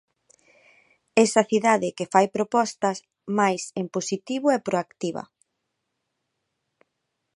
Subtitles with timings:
[1.25, 2.97] Esa cidade que fai propostas,
[3.39, 5.23] máis en positivo e proactiva.